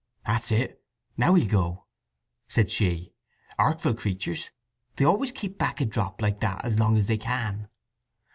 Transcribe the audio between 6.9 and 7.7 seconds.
as they can!"